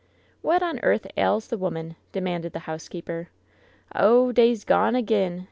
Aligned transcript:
"What 0.41 0.63
on 0.63 0.79
earth 0.81 1.05
ails 1.15 1.49
the 1.49 1.59
woman? 1.59 1.95
demanded 2.11 2.53
the 2.53 2.57
housekeeper. 2.65 3.29
"Oh! 3.93 4.31
dey*s 4.31 4.63
gone 4.65 4.95
ag'in! 4.95 5.39